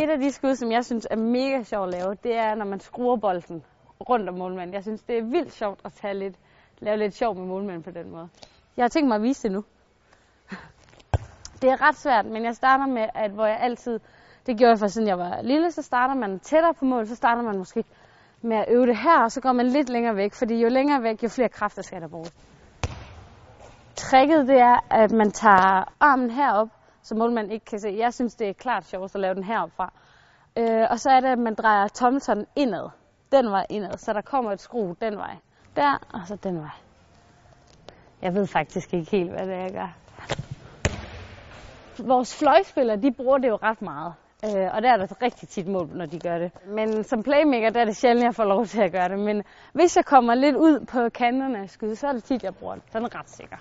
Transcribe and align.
Et 0.00 0.10
af 0.10 0.18
de 0.18 0.32
skud, 0.32 0.54
som 0.54 0.72
jeg 0.72 0.84
synes 0.84 1.06
er 1.10 1.16
mega 1.16 1.62
sjovt 1.62 1.94
at 1.94 2.00
lave, 2.00 2.14
det 2.22 2.36
er, 2.36 2.54
når 2.54 2.64
man 2.64 2.80
skruer 2.80 3.16
bolden 3.16 3.64
rundt 4.08 4.28
om 4.28 4.34
målmanden. 4.34 4.74
Jeg 4.74 4.82
synes, 4.82 5.02
det 5.02 5.18
er 5.18 5.22
vildt 5.22 5.52
sjovt 5.52 5.80
at 5.84 5.92
tage 5.92 6.14
lidt, 6.14 6.36
lave 6.78 6.96
lidt 6.96 7.14
sjov 7.14 7.34
med 7.36 7.46
målmanden 7.46 7.82
på 7.82 7.90
den 7.90 8.10
måde. 8.10 8.28
Jeg 8.76 8.82
har 8.84 8.88
tænkt 8.88 9.08
mig 9.08 9.16
at 9.16 9.22
vise 9.22 9.42
det 9.42 9.52
nu. 9.52 9.64
Det 11.62 11.70
er 11.70 11.88
ret 11.88 11.96
svært, 11.96 12.26
men 12.26 12.44
jeg 12.44 12.54
starter 12.56 12.86
med, 12.86 13.06
at 13.14 13.30
hvor 13.30 13.46
jeg 13.46 13.58
altid, 13.60 14.00
det 14.46 14.58
gjorde 14.58 14.70
jeg 14.70 14.78
for 14.78 14.86
siden 14.86 15.08
jeg 15.08 15.18
var 15.18 15.42
lille, 15.42 15.70
så 15.70 15.82
starter 15.82 16.14
man 16.14 16.38
tættere 16.38 16.74
på 16.74 16.84
mål, 16.84 17.06
så 17.06 17.14
starter 17.14 17.42
man 17.42 17.58
måske 17.58 17.84
med 18.42 18.56
at 18.56 18.64
øve 18.68 18.86
det 18.86 18.96
her, 18.96 19.22
og 19.22 19.32
så 19.32 19.40
går 19.40 19.52
man 19.52 19.66
lidt 19.66 19.88
længere 19.88 20.16
væk, 20.16 20.34
fordi 20.34 20.54
jo 20.62 20.68
længere 20.68 21.02
væk, 21.02 21.22
jo 21.22 21.28
flere 21.28 21.48
kræfter 21.48 21.82
skal 21.82 22.00
der 22.00 22.08
bruges. 22.08 22.34
Tricket 23.96 24.48
det 24.48 24.58
er, 24.58 24.76
at 24.90 25.12
man 25.12 25.30
tager 25.30 25.92
armen 26.00 26.30
herop, 26.30 26.68
så 27.08 27.14
målmanden 27.14 27.52
ikke 27.52 27.64
kan 27.64 27.80
se. 27.80 27.94
Jeg 27.98 28.14
synes, 28.14 28.34
det 28.34 28.48
er 28.48 28.52
klart 28.52 28.86
sjovt 28.86 29.14
at 29.14 29.20
lave 29.20 29.34
den 29.34 29.44
her 29.44 29.66
fra. 29.76 29.92
Øh, 30.58 30.86
og 30.90 31.00
så 31.00 31.10
er 31.10 31.20
det, 31.20 31.28
at 31.28 31.38
man 31.38 31.54
drejer 31.54 31.88
tommeltotten 31.88 32.46
indad. 32.56 32.90
Den 33.32 33.50
vej 33.50 33.66
indad, 33.68 33.98
så 33.98 34.12
der 34.12 34.20
kommer 34.20 34.52
et 34.52 34.60
skru 34.60 34.94
den 35.00 35.16
vej. 35.16 35.36
Der, 35.76 35.98
og 36.12 36.20
så 36.26 36.36
den 36.36 36.58
vej. 36.58 36.76
Jeg 38.22 38.34
ved 38.34 38.46
faktisk 38.46 38.94
ikke 38.94 39.10
helt, 39.10 39.30
hvad 39.30 39.46
det 39.46 39.54
er, 39.54 39.60
jeg 39.60 39.72
gør. 39.72 39.96
Vores 41.98 42.36
fløjspillere, 42.38 42.96
de 42.96 43.12
bruger 43.12 43.38
det 43.38 43.48
jo 43.48 43.58
ret 43.62 43.82
meget. 43.82 44.14
Øh, 44.44 44.74
og 44.74 44.82
der 44.82 44.92
er 44.92 44.96
der 44.96 45.22
rigtig 45.22 45.48
tit 45.48 45.66
mål, 45.66 45.88
når 45.94 46.06
de 46.06 46.18
gør 46.18 46.38
det. 46.38 46.50
Men 46.66 47.04
som 47.04 47.22
playmaker, 47.22 47.70
der 47.70 47.80
er 47.80 47.84
det 47.84 47.96
sjældent, 47.96 48.24
jeg 48.24 48.34
får 48.34 48.44
lov 48.44 48.66
til 48.66 48.80
at 48.80 48.92
gøre 48.92 49.08
det. 49.08 49.18
Men 49.18 49.42
hvis 49.72 49.96
jeg 49.96 50.04
kommer 50.04 50.34
lidt 50.34 50.56
ud 50.56 50.86
på 50.86 51.08
kanterne 51.08 51.58
af 51.58 51.70
skyde, 51.70 51.96
så 51.96 52.06
er 52.08 52.12
det 52.12 52.24
tit, 52.24 52.42
jeg 52.42 52.54
bruger 52.54 52.74
den. 52.74 52.82
Så 52.92 52.98
er 52.98 53.02
den 53.02 53.14
ret 53.14 53.30
sikker. 53.30 53.56